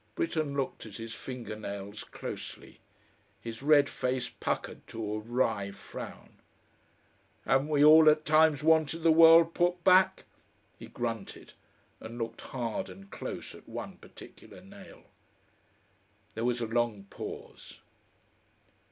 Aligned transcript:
Britten 0.15 0.55
looked 0.57 0.87
at 0.87 0.97
his 0.97 1.13
finger 1.13 1.55
nails 1.55 2.03
closely. 2.03 2.79
His 3.39 3.61
red 3.61 3.87
face 3.87 4.29
puckered 4.29 4.87
to 4.87 5.13
a 5.13 5.19
wry 5.19 5.69
frown. 5.69 6.37
"Haven't 7.45 7.67
we 7.67 7.85
all 7.85 8.09
at 8.09 8.25
times 8.25 8.63
wanted 8.63 9.03
the 9.03 9.11
world 9.11 9.53
put 9.53 9.83
back?" 9.83 10.25
he 10.79 10.87
grunted, 10.87 11.53
and 11.99 12.17
looked 12.17 12.41
hard 12.41 12.89
and 12.89 13.11
close 13.11 13.53
at 13.53 13.69
one 13.69 13.97
particular 13.97 14.59
nail. 14.59 15.03
There 16.33 16.45
was 16.45 16.61
a 16.61 16.65
long 16.65 17.03
pause. 17.11 17.79